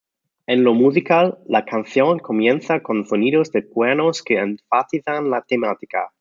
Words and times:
En 0.47 0.63
lo 0.63 0.73
musical, 0.73 1.37
la 1.45 1.63
canción 1.63 2.17
comienza 2.17 2.79
con 2.81 3.05
sonidos 3.05 3.51
de 3.51 3.67
cuernos 3.67 4.23
que 4.23 4.39
enfatizan 4.39 5.29
la 5.29 5.43
temática. 5.43 6.09